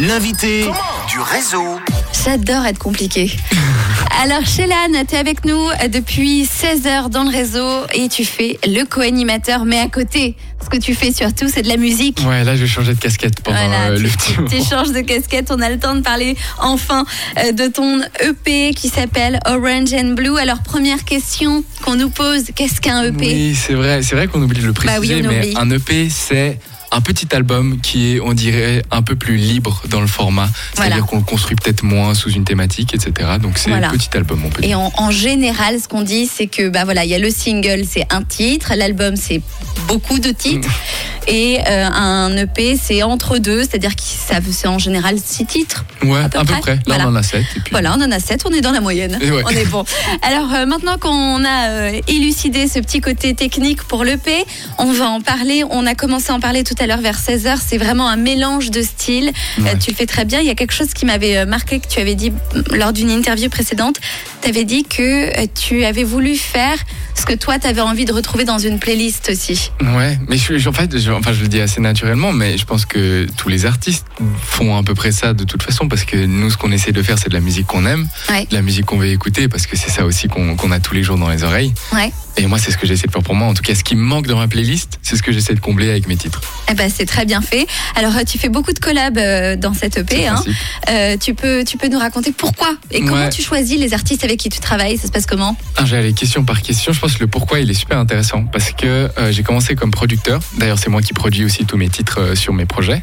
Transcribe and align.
L'invité 0.00 0.62
du 1.08 1.18
réseau. 1.20 1.78
J'adore 2.24 2.64
être 2.64 2.78
compliqué. 2.78 3.30
Alors, 4.22 4.46
Shélan, 4.46 5.04
tu 5.06 5.14
es 5.14 5.18
avec 5.18 5.44
nous 5.44 5.68
depuis 5.92 6.46
16 6.46 6.86
heures 6.86 7.10
dans 7.10 7.24
le 7.24 7.30
réseau 7.30 7.82
et 7.94 8.08
tu 8.08 8.24
fais 8.24 8.58
le 8.66 8.84
co-animateur, 8.84 9.64
mais 9.66 9.78
à 9.78 9.88
côté, 9.88 10.36
ce 10.62 10.70
que 10.70 10.78
tu 10.78 10.94
fais 10.94 11.12
surtout, 11.12 11.48
c'est 11.52 11.62
de 11.62 11.68
la 11.68 11.76
musique. 11.76 12.18
Ouais, 12.26 12.44
là, 12.44 12.56
je 12.56 12.62
vais 12.62 12.66
changer 12.66 12.94
de 12.94 12.98
casquette 12.98 13.40
pendant 13.42 13.58
Voilà, 13.58 13.90
euh, 13.90 13.96
tu, 13.96 14.02
le 14.04 14.08
petit 14.08 14.62
tu 14.62 14.68
changes 14.68 14.92
de 14.92 15.00
casquette. 15.00 15.50
On 15.50 15.60
a 15.60 15.68
le 15.68 15.78
temps 15.78 15.94
de 15.94 16.00
parler 16.00 16.34
enfin 16.58 17.04
euh, 17.38 17.52
de 17.52 17.66
ton 17.68 18.00
EP 18.22 18.72
qui 18.74 18.88
s'appelle 18.88 19.38
Orange 19.46 19.92
and 19.92 20.14
Blue. 20.14 20.38
Alors, 20.38 20.62
première 20.62 21.04
question 21.04 21.62
qu'on 21.82 21.96
nous 21.96 22.10
pose 22.10 22.44
qu'est-ce 22.54 22.80
qu'un 22.80 23.04
EP 23.04 23.16
Oui, 23.18 23.54
c'est 23.54 23.74
vrai, 23.74 24.02
c'est 24.02 24.14
vrai 24.16 24.28
qu'on 24.28 24.40
oublie 24.42 24.60
de 24.60 24.66
le 24.66 24.72
Bah 24.72 24.94
oui, 24.98 25.08
préciser, 25.08 25.22
mais 25.22 25.38
oublie. 25.40 25.54
un 25.58 25.70
EP, 25.70 26.08
c'est 26.10 26.58
un 26.92 27.00
petit 27.00 27.28
album 27.34 27.78
qui 27.80 28.16
est, 28.16 28.20
on 28.20 28.32
dirait, 28.32 28.82
un 28.90 29.02
peu 29.02 29.14
plus 29.16 29.36
libre 29.36 29.82
dans 29.88 30.00
le 30.00 30.06
format. 30.06 30.48
C'est-à-dire 30.74 30.96
Voilà. 30.96 31.06
qu'on 31.06 31.16
le 31.18 31.22
construit 31.22 31.56
peut-être 31.56 31.82
moins 31.84 32.14
sous 32.14 32.30
une 32.30 32.44
thématique, 32.44 32.94
etc. 32.94 33.30
Donc 33.40 33.58
c'est 33.58 33.70
Voilà. 33.70 33.88
un 33.88 33.92
petit 33.92 34.08
album, 34.16 34.42
on 34.44 34.50
peut 34.50 34.62
Et 34.64 34.68
dire. 34.68 34.80
en, 34.80 34.92
en 34.96 35.10
général, 35.10 35.78
ce 35.80 35.86
qu'on 35.88 36.02
dit, 36.02 36.26
c'est 36.26 36.46
que 36.48 36.68
bah 36.68 36.84
voilà, 36.84 37.04
il 37.04 37.10
y 37.10 37.14
a 37.14 37.18
le 37.18 37.30
single, 37.30 37.82
c'est 37.88 38.06
un 38.10 38.22
titre, 38.22 38.72
l'album, 38.76 39.14
c'est 39.16 39.40
beaucoup 39.86 40.18
de 40.18 40.30
titres, 40.30 40.68
et 41.30 41.60
euh, 41.66 41.86
un 41.86 42.36
EP, 42.36 42.76
c'est 42.76 43.02
entre 43.02 43.38
deux, 43.38 43.60
c'est-à-dire 43.60 43.94
que 43.96 44.02
c'est 44.50 44.66
en 44.68 44.78
général 44.78 45.16
six 45.24 45.46
titres. 45.46 45.84
Ouais, 46.02 46.18
à 46.18 46.24
à 46.24 46.28
peu 46.28 46.44
près. 46.44 46.60
près. 46.60 46.74
Là, 46.74 46.80
Voilà. 46.86 47.06
on 47.06 47.12
en 47.12 47.16
a 47.16 47.22
sept. 47.22 47.40
Et 47.56 47.60
puis... 47.60 47.70
Voilà, 47.70 47.94
on 47.96 48.02
en 48.02 48.10
a 48.10 48.18
sept, 48.18 48.42
on 48.44 48.50
est 48.52 48.60
dans 48.60 48.72
la 48.72 48.80
moyenne. 48.80 49.16
Ouais. 49.22 49.42
On 49.44 49.48
est 49.50 49.64
bon. 49.66 49.84
Alors 50.22 50.52
euh, 50.54 50.66
maintenant 50.66 50.98
qu'on 50.98 51.44
a 51.44 51.68
euh, 51.68 52.00
élucidé 52.08 52.66
ce 52.68 52.80
petit 52.80 53.00
côté 53.00 53.34
technique 53.34 53.84
pour 53.84 54.04
l'EP, 54.04 54.44
on 54.78 54.92
va 54.92 55.08
en 55.08 55.20
parler. 55.20 55.62
On 55.70 55.86
a 55.86 55.94
commencé 55.94 56.30
à 56.32 56.34
en 56.34 56.40
parler 56.40 56.64
tout 56.64 56.74
à 56.80 56.86
l'heure 56.86 57.00
vers 57.00 57.18
16h. 57.18 57.58
C'est 57.64 57.78
vraiment 57.78 58.08
un 58.08 58.16
mélange 58.16 58.70
de 58.70 58.82
styles. 58.82 59.28
Euh, 59.58 59.62
Ouais. 59.62 59.78
tu 59.78 59.90
le 59.90 59.96
fais 59.96 60.06
très 60.06 60.24
bien. 60.24 60.40
Il 60.40 60.46
y 60.46 60.50
a 60.50 60.54
quelque 60.54 60.74
chose 60.74 60.92
qui 60.94 61.06
m'avait 61.06 61.46
marqué 61.46 61.78
que 61.80 61.86
tu 61.86 62.00
avais 62.00 62.14
dit 62.16 62.30
mm, 62.30 62.74
lors 62.74 62.92
d'une 62.92 63.10
interview 63.10 63.48
précédente. 63.48 63.96
Tu 64.42 64.48
avais 64.48 64.64
dit 64.64 64.84
que 64.84 65.46
tu 65.48 65.84
avais 65.84 66.04
voulu 66.04 66.36
faire 66.36 66.76
ce 67.14 67.26
que 67.26 67.34
toi, 67.34 67.58
tu 67.58 67.66
avais 67.66 67.80
envie 67.80 68.04
de 68.04 68.12
retrouver 68.12 68.44
dans 68.44 68.58
une 68.58 68.78
playlist 68.78 69.30
aussi. 69.30 69.70
Ouais, 69.80 70.18
mais 70.28 70.36
je, 70.38 70.58
je- 70.58 70.68
en 70.68 70.72
fait, 70.72 70.98
je, 70.98 71.10
enfin, 71.10 71.32
je 71.32 71.42
le 71.42 71.48
dis 71.48 71.60
assez 71.60 71.80
naturellement, 71.80 72.32
mais 72.32 72.56
je 72.58 72.64
pense 72.64 72.86
que 72.86 73.26
tous 73.36 73.48
les 73.48 73.66
artistes 73.66 74.06
font 74.42 74.76
à 74.76 74.82
peu 74.82 74.94
près 74.94 75.12
ça 75.12 75.32
de 75.34 75.44
toute 75.44 75.62
façon, 75.62 75.88
parce 75.88 76.04
que 76.04 76.16
nous, 76.16 76.50
ce 76.50 76.56
qu'on 76.56 76.72
essaie 76.72 76.92
de 76.92 77.02
faire, 77.02 77.18
c'est 77.18 77.28
de 77.28 77.34
la 77.34 77.40
musique 77.40 77.66
qu'on 77.66 77.86
aime, 77.86 78.08
Ouais. 78.30 78.46
de 78.50 78.54
la 78.54 78.62
musique 78.62 78.86
qu'on 78.86 78.98
veut 78.98 79.08
écouter, 79.08 79.48
parce 79.48 79.66
que 79.66 79.76
c'est 79.76 79.90
ça 79.90 80.04
aussi 80.04 80.28
qu'on 80.28 80.56
qu'on 80.56 80.70
a 80.72 80.80
tous 80.80 80.94
les 80.94 81.02
jours 81.02 81.18
dans 81.18 81.28
les 81.28 81.42
oreilles. 81.42 81.72
Ouais. 81.92 82.12
Et 82.36 82.46
moi, 82.46 82.58
c'est 82.58 82.70
ce 82.70 82.78
que 82.78 82.86
j'essaie 82.86 83.06
de 83.06 83.12
faire 83.12 83.22
pour 83.22 83.34
moi. 83.34 83.48
En 83.48 83.54
tout 83.54 83.62
cas, 83.62 83.74
ce 83.74 83.82
qui 83.84 83.96
me 83.96 84.02
manque 84.02 84.26
dans 84.26 84.38
ma 84.38 84.48
playlist, 84.48 84.98
c'est 85.02 85.16
ce 85.16 85.22
que 85.22 85.32
j'essaie 85.32 85.54
de 85.54 85.60
combler 85.60 85.90
avec 85.90 86.06
mes 86.08 86.16
titres. 86.16 86.40
Eh 86.70 86.74
ben, 86.74 86.90
c'est 86.94 87.04
très 87.04 87.24
bien 87.26 87.40
fait. 87.42 87.66
Alors, 87.96 88.16
euh, 88.16 88.22
tu 88.26 88.38
fais 88.38 88.48
beaucoup 88.48 88.72
de 88.72 88.78
collabs 88.78 89.18
euh, 89.18 89.56
dans 89.56 89.74
cette 89.74 89.98
EP. 89.98 90.26
Hein. 90.28 90.42
Euh, 90.88 91.16
tu, 91.18 91.34
peux, 91.34 91.64
tu 91.64 91.76
peux 91.76 91.88
nous 91.88 91.98
raconter 91.98 92.32
pourquoi 92.32 92.76
et 92.90 93.00
comment 93.00 93.14
Ouais. 93.24 93.30
tu 93.30 93.42
choisis 93.42 93.78
les 93.78 93.92
artistes 93.92 94.24
avec 94.24 94.38
qui 94.38 94.48
tu 94.48 94.60
travailles 94.60 94.96
Ça 94.96 95.08
se 95.08 95.12
passe 95.12 95.26
comment? 95.26 95.56
Ah, 95.76 95.84
j'ai 95.84 95.96
allé 95.96 96.12
question 96.12 96.44
par 96.44 96.62
question. 96.62 96.92
Je 96.92 96.99
pense 97.00 97.14
que 97.14 97.20
le 97.20 97.26
pourquoi 97.26 97.60
il 97.60 97.70
est 97.70 97.74
super 97.74 97.98
intéressant 97.98 98.44
parce 98.44 98.72
que 98.72 99.10
euh, 99.18 99.32
j'ai 99.32 99.42
commencé 99.42 99.74
comme 99.74 99.90
producteur. 99.90 100.40
D'ailleurs, 100.58 100.78
c'est 100.78 100.90
moi 100.90 101.02
qui 101.02 101.12
produis 101.12 101.44
aussi 101.44 101.64
tous 101.64 101.76
mes 101.76 101.88
titres 101.88 102.20
euh, 102.20 102.34
sur 102.34 102.52
mes 102.52 102.66
projets. 102.66 103.00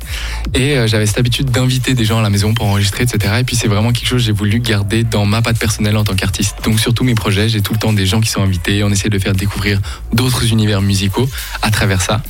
Et 0.53 0.77
euh, 0.77 0.87
j'avais 0.87 1.05
cette 1.05 1.17
habitude 1.17 1.49
d'inviter 1.49 1.93
des 1.95 2.05
gens 2.05 2.19
à 2.19 2.21
la 2.21 2.29
maison 2.29 2.53
pour 2.53 2.67
enregistrer, 2.67 3.03
etc. 3.03 3.35
Et 3.39 3.43
puis 3.43 3.55
c'est 3.55 3.67
vraiment 3.67 3.91
quelque 3.91 4.07
chose 4.07 4.21
que 4.21 4.25
j'ai 4.25 4.31
voulu 4.31 4.59
garder 4.59 5.03
dans 5.03 5.25
ma 5.25 5.41
patte 5.41 5.57
personnelle 5.57 5.97
en 5.97 6.03
tant 6.03 6.15
qu'artiste. 6.15 6.57
Donc 6.63 6.79
sur 6.79 6.93
tous 6.93 7.03
mes 7.03 7.15
projets, 7.15 7.49
j'ai 7.49 7.61
tout 7.61 7.73
le 7.73 7.79
temps 7.79 7.93
des 7.93 8.05
gens 8.05 8.21
qui 8.21 8.29
sont 8.29 8.41
invités. 8.41 8.83
On 8.83 8.91
essaie 8.91 9.09
de 9.09 9.19
faire 9.19 9.33
découvrir 9.33 9.79
d'autres 10.13 10.51
univers 10.51 10.81
musicaux 10.81 11.27
à 11.61 11.71
travers 11.71 12.01
ça. 12.01 12.21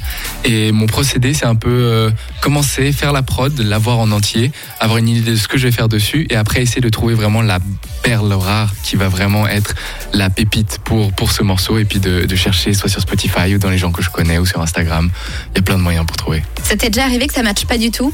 Et 0.45 0.71
mon 0.71 0.85
procédé, 0.85 1.33
c'est 1.33 1.45
un 1.45 1.55
peu 1.55 2.11
commencer, 2.41 2.91
faire 2.91 3.11
la 3.11 3.23
prod, 3.23 3.57
l'avoir 3.59 3.99
en 3.99 4.11
entier, 4.11 4.51
avoir 4.79 4.97
une 4.97 5.09
idée 5.09 5.31
de 5.31 5.35
ce 5.35 5.47
que 5.47 5.57
je 5.57 5.67
vais 5.67 5.71
faire 5.71 5.89
dessus, 5.89 6.27
et 6.29 6.35
après 6.35 6.61
essayer 6.61 6.81
de 6.81 6.89
trouver 6.89 7.13
vraiment 7.13 7.41
la 7.41 7.59
perle 8.03 8.31
rare 8.33 8.71
qui 8.83 8.95
va 8.95 9.09
vraiment 9.09 9.47
être 9.47 9.75
la 10.13 10.29
pépite 10.29 10.79
pour, 10.83 11.11
pour 11.11 11.31
ce 11.31 11.43
morceau, 11.43 11.56
et 11.79 11.85
puis 11.85 11.99
de, 11.99 12.25
de 12.25 12.35
chercher 12.35 12.73
soit 12.73 12.89
sur 12.89 13.01
Spotify 13.01 13.53
ou 13.55 13.57
dans 13.57 13.69
les 13.69 13.77
gens 13.77 13.91
que 13.91 14.01
je 14.01 14.09
connais 14.09 14.37
ou 14.37 14.45
sur 14.45 14.61
Instagram. 14.61 15.09
Il 15.53 15.57
y 15.57 15.59
a 15.59 15.61
plein 15.61 15.77
de 15.77 15.83
moyens 15.83 16.05
pour 16.05 16.15
trouver. 16.17 16.43
Ça 16.63 16.75
t'est 16.75 16.89
déjà 16.89 17.05
arrivé 17.05 17.27
que 17.27 17.33
ça 17.33 17.43
matche 17.43 17.65
pas 17.65 17.77
du 17.77 17.91
tout? 17.91 18.13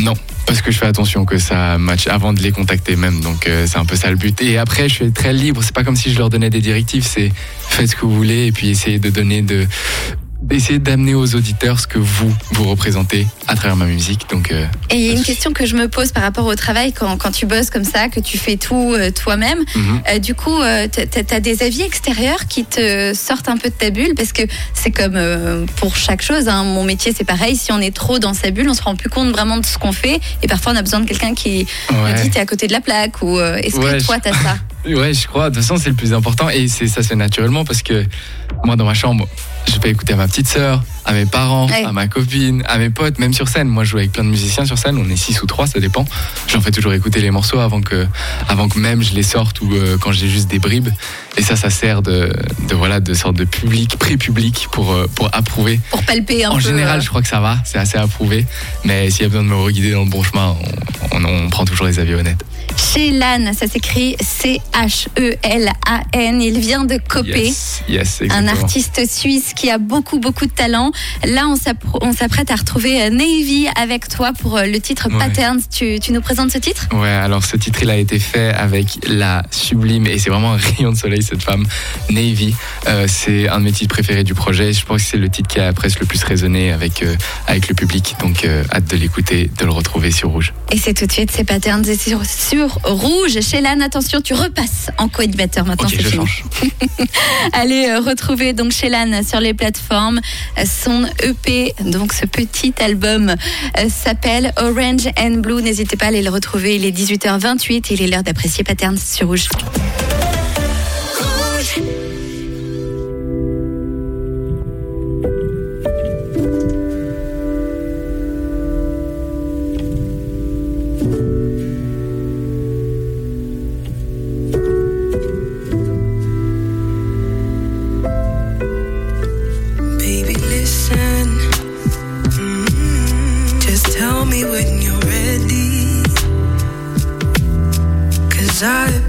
Non. 0.00 0.14
Parce 0.46 0.62
que 0.62 0.70
je 0.70 0.78
fais 0.78 0.86
attention 0.86 1.26
que 1.26 1.36
ça 1.36 1.76
matche 1.76 2.06
avant 2.06 2.32
de 2.32 2.40
les 2.40 2.52
contacter 2.52 2.96
même, 2.96 3.20
donc 3.20 3.46
euh, 3.46 3.66
c'est 3.66 3.76
un 3.76 3.84
peu 3.84 3.96
ça 3.96 4.08
le 4.08 4.16
but. 4.16 4.40
Et 4.40 4.56
après, 4.56 4.88
je 4.88 4.94
suis 4.94 5.12
très 5.12 5.34
libre. 5.34 5.60
C'est 5.62 5.74
pas 5.74 5.84
comme 5.84 5.96
si 5.96 6.10
je 6.10 6.18
leur 6.18 6.30
donnais 6.30 6.48
des 6.48 6.62
directives. 6.62 7.04
C'est 7.06 7.30
faites 7.68 7.90
ce 7.90 7.96
que 7.96 8.06
vous 8.06 8.14
voulez 8.16 8.46
et 8.46 8.52
puis 8.52 8.70
essayez 8.70 8.98
de 8.98 9.10
donner 9.10 9.42
de, 9.42 9.66
d'essayer 10.40 10.78
d'amener 10.78 11.14
aux 11.14 11.34
auditeurs 11.34 11.80
ce 11.80 11.86
que 11.86 11.98
vous 11.98 12.32
vous 12.52 12.64
représentez 12.64 13.26
à 13.48 13.56
travers 13.56 13.76
ma 13.76 13.86
musique. 13.86 14.30
Donc 14.30 14.52
euh, 14.52 14.64
Et 14.90 14.94
il 14.96 15.00
y 15.02 15.10
a 15.10 15.12
une 15.12 15.22
question 15.24 15.52
que 15.52 15.66
je 15.66 15.74
me 15.74 15.88
pose 15.88 16.12
par 16.12 16.22
rapport 16.22 16.46
au 16.46 16.54
travail 16.54 16.92
quand, 16.92 17.16
quand 17.16 17.32
tu 17.32 17.44
bosses 17.44 17.70
comme 17.70 17.84
ça, 17.84 18.08
que 18.08 18.20
tu 18.20 18.38
fais 18.38 18.56
tout 18.56 18.94
euh, 18.94 19.10
toi-même. 19.10 19.58
mhm. 19.74 20.00
Euh, 20.08 20.18
du 20.20 20.34
coup, 20.34 20.56
tu 20.92 21.34
as 21.34 21.40
des 21.40 21.62
avis 21.62 21.82
extérieurs 21.82 22.46
qui 22.48 22.64
te 22.64 23.12
sortent 23.14 23.48
un 23.48 23.56
peu 23.56 23.68
de 23.68 23.74
ta 23.74 23.90
bulle? 23.90 24.14
Parce 24.16 24.32
que 24.32 24.42
c'est 24.74 24.90
comme 24.92 25.18
pour 25.76 25.96
chaque 25.96 26.22
chose. 26.22 26.48
hein. 26.48 26.62
Mon 26.64 26.84
métier, 26.84 27.12
c'est 27.16 27.24
pareil. 27.24 27.56
Si 27.56 27.72
on 27.72 27.80
est 27.80 27.94
trop 27.94 28.18
dans 28.18 28.34
sa 28.34 28.50
bulle, 28.50 28.68
on 28.68 28.74
se 28.74 28.82
rend 28.82 28.94
plus 28.96 29.10
compte 29.10 29.30
vraiment 29.30 29.56
de 29.56 29.66
ce 29.66 29.76
qu'on 29.78 29.92
fait. 29.92 30.20
Et 30.42 30.46
parfois, 30.48 30.72
on 30.72 30.76
a 30.76 30.82
besoin 30.82 31.00
de 31.00 31.06
quelqu'un 31.08 31.34
qui 31.34 31.66
nous 31.90 31.98
Ouais. 32.04 32.14
dit 32.22 32.30
t'es 32.30 32.40
à 32.40 32.46
côté 32.46 32.66
de 32.68 32.72
la 32.72 32.80
plaque 32.80 33.20
ou 33.22 33.40
est-ce 33.40 33.76
Ouais, 33.76 33.98
que 33.98 34.04
toi, 34.04 34.18
t'as 34.22 34.32
ça? 34.32 34.56
Ouais, 34.86 35.12
je 35.12 35.26
crois. 35.26 35.50
De 35.50 35.54
toute 35.56 35.64
façon, 35.64 35.76
c'est 35.76 35.90
le 35.90 35.96
plus 35.96 36.14
important 36.14 36.48
et 36.48 36.66
c'est 36.68 36.86
ça 36.86 37.02
se 37.02 37.08
fait 37.08 37.16
naturellement 37.16 37.64
parce 37.64 37.82
que 37.82 38.06
moi, 38.64 38.76
dans 38.76 38.84
ma 38.86 38.94
chambre, 38.94 39.28
je 39.66 39.78
peux 39.78 39.88
écouter 39.88 40.14
ma 40.14 40.26
petite 40.26 40.48
sœur, 40.48 40.82
à 41.08 41.12
mes 41.14 41.24
parents, 41.24 41.66
Ouais. 41.68 41.84
à 41.86 41.92
ma 41.92 42.06
copine, 42.06 42.62
à 42.68 42.76
mes 42.76 42.90
potes, 42.90 43.18
même 43.18 43.32
sur 43.32 43.48
scène. 43.48 43.66
Moi, 43.68 43.82
je 43.84 43.90
joue 43.90 43.96
avec 43.98 44.12
plein 44.12 44.24
de 44.24 44.28
musiciens 44.28 44.66
sur 44.66 44.76
scène. 44.76 44.98
On 44.98 45.08
est 45.08 45.16
six 45.16 45.40
ou 45.42 45.46
trois, 45.46 45.66
ça 45.66 45.80
dépend. 45.80 46.04
J'en 46.48 46.60
fais 46.60 46.70
toujours 46.70 46.92
écouter 46.92 47.20
les 47.22 47.30
morceaux 47.30 47.58
avant 47.60 47.80
que, 47.80 48.06
avant 48.48 48.68
que 48.68 48.78
même 48.78 49.02
je 49.02 49.14
les 49.14 49.22
sorte 49.22 49.62
ou 49.62 49.72
euh, 49.72 49.96
quand 49.98 50.12
j'ai 50.12 50.28
juste 50.28 50.48
des 50.48 50.58
bribes. 50.58 50.90
Et 51.38 51.42
ça, 51.42 51.56
ça 51.56 51.70
sert 51.70 52.02
de, 52.02 52.30
de 52.68 52.74
voilà, 52.74 53.00
de 53.00 53.14
sorte 53.14 53.36
de 53.36 53.44
public, 53.44 53.96
pré-public 53.98 54.66
pour, 54.70 54.92
euh, 54.92 55.06
pour 55.14 55.30
approuver. 55.32 55.80
Pour 55.90 56.02
palper 56.02 56.44
un 56.44 56.50
En 56.50 56.56
peu. 56.56 56.60
général, 56.60 56.98
euh, 56.98 57.02
je 57.02 57.08
crois 57.08 57.22
que 57.22 57.28
ça 57.28 57.40
va, 57.40 57.56
c'est 57.64 57.78
assez 57.78 57.96
approuvé. 57.96 58.44
Mais 58.84 59.08
s'il 59.10 59.22
y 59.22 59.24
a 59.24 59.28
besoin 59.28 59.44
de 59.44 59.48
me 59.48 59.54
reguider 59.56 59.92
dans 59.92 60.04
le 60.04 60.10
bon 60.10 60.22
chemin, 60.22 60.54
on, 61.12 61.24
on- 61.24 61.24
on 61.24 61.48
prend 61.48 61.64
toujours 61.64 61.86
les 61.86 61.98
avis 62.00 62.14
honnêtes. 62.14 62.44
Chez 62.76 63.12
Lan, 63.12 63.52
ça 63.58 63.66
s'écrit 63.66 64.14
C-H-E-L-A-N. 65.18 66.42
Il 66.42 66.58
vient 66.58 66.84
de 66.84 66.98
Copé. 67.08 67.46
Yes, 67.46 67.82
yes, 67.88 68.22
Un 68.30 68.46
artiste 68.46 69.00
suisse 69.10 69.52
qui 69.54 69.70
a 69.70 69.78
beaucoup 69.78 70.18
beaucoup 70.18 70.46
de 70.46 70.52
talent. 70.52 70.92
Là, 71.26 71.48
on 71.48 72.12
s'apprête 72.12 72.50
à 72.50 72.56
retrouver 72.56 73.02
euh, 73.02 73.10
Navy 73.10 73.66
avec 73.76 74.08
toi 74.08 74.32
pour 74.38 74.56
euh, 74.56 74.64
le 74.64 74.80
titre 74.80 75.08
Ouais. 75.08 75.18
Patterns. 75.18 75.60
Tu, 75.70 75.98
tu 76.00 76.12
nous 76.12 76.20
présentes 76.20 76.50
ce 76.50 76.58
titre? 76.58 76.86
Ouais, 76.92 77.08
alors 77.08 77.42
ce 77.44 77.56
titre, 77.56 77.78
il 77.82 77.90
a 77.90 77.96
été 77.96 78.18
fait 78.18 78.50
avec 78.50 78.86
la 79.06 79.42
sublime, 79.50 80.06
et 80.06 80.18
c'est 80.18 80.28
vraiment 80.28 80.52
un 80.54 80.56
rayon 80.58 80.92
de 80.92 80.96
soleil, 80.96 81.22
cette 81.22 81.42
femme, 81.42 81.64
Navy. 82.10 82.54
Euh, 82.88 83.06
c'est 83.08 83.48
un 83.48 83.58
de 83.60 83.64
mes 83.64 83.72
titres 83.72 83.94
préférés 83.94 84.24
du 84.24 84.34
projet. 84.34 84.72
Je 84.72 84.84
pense 84.84 85.02
que 85.02 85.08
c'est 85.10 85.16
le 85.16 85.28
titre 85.28 85.48
qui 85.48 85.60
a 85.60 85.72
presque 85.72 86.00
le 86.00 86.06
plus 86.06 86.22
résonné 86.24 86.72
avec, 86.72 87.02
euh, 87.02 87.14
avec 87.46 87.68
le 87.68 87.74
public. 87.74 88.16
Donc, 88.20 88.44
euh, 88.44 88.64
hâte 88.72 88.86
de 88.90 88.96
l'écouter, 88.96 89.50
de 89.58 89.64
le 89.64 89.70
retrouver 89.70 90.10
sur 90.10 90.28
Rouge. 90.30 90.52
Et 90.72 90.78
c'est 90.78 90.94
tout 90.94 91.06
de 91.06 91.12
suite, 91.12 91.30
c'est 91.34 91.44
Patterns 91.44 91.88
et 91.88 91.96
sur, 91.96 92.24
sur 92.26 92.78
Rouge. 92.84 93.38
Chez 93.40 93.60
Lan, 93.60 93.80
attention, 93.80 94.20
tu 94.20 94.34
repasses 94.34 94.90
en 94.98 95.08
co-animateur 95.08 95.64
maintenant, 95.64 95.88
Ok, 95.88 95.94
c'est 95.96 96.02
je 96.02 96.16
change. 96.16 96.44
Allez 97.52 97.94
retrouver 97.96 98.52
donc 98.52 98.72
chez 98.72 98.88
Lan 98.88 99.22
sur 99.26 99.40
les 99.40 99.54
plateformes 99.54 100.20
son 100.88 101.04
EP, 101.22 101.74
donc 101.84 102.14
ce 102.14 102.24
petit 102.24 102.72
album 102.80 103.28
euh, 103.28 103.88
s'appelle 103.90 104.54
Orange 104.56 105.06
and 105.18 105.40
Blue. 105.42 105.60
N'hésitez 105.60 105.98
pas 105.98 106.06
à 106.06 106.08
aller 106.08 106.22
le 106.22 106.30
retrouver. 106.30 106.76
Il 106.76 106.86
est 106.86 106.96
18h28. 106.96 107.88
Il 107.90 108.00
est 108.00 108.06
l'heure 108.06 108.22
d'apprécier 108.22 108.64
Patterns 108.64 108.96
sur 108.96 109.26
Rouge. 109.26 109.48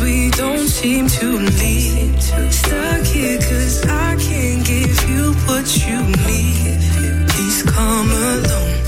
we 0.00 0.30
don't 0.30 0.68
seem 0.68 1.08
to 1.08 1.26
leave. 1.60 2.22
Stuck 2.52 3.04
here 3.06 3.38
cause 3.38 3.84
I 3.86 4.16
can't 4.16 4.64
give 4.66 5.10
you 5.10 5.32
what 5.46 5.66
you 5.86 5.98
need. 6.26 7.28
Please 7.30 7.62
come 7.62 8.10
along 8.10 8.78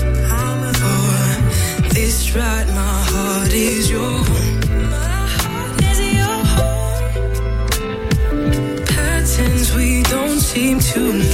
for 1.81 1.89
this 1.93 2.35
right, 2.35 2.67
My 2.67 3.03
heart 3.11 3.53
is 3.53 3.89
your 3.89 4.17
home. 4.29 4.61
Patterns 8.85 9.75
we 9.75 10.03
don't 10.03 10.39
seem 10.39 10.79
to. 10.79 11.30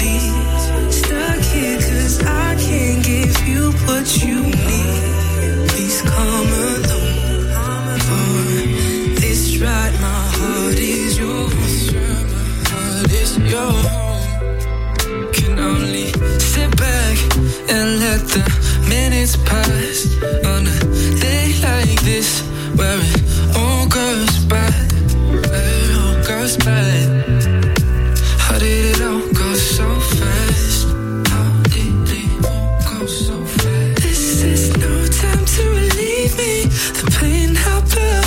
to 37.90 38.27